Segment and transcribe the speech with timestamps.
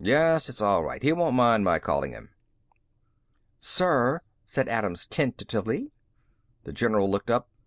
[0.00, 1.02] Yes, it's all right.
[1.02, 2.30] He won't mind my calling him."
[3.60, 5.90] "Sir," said Adams tentatively.
[6.64, 7.50] The general looked up.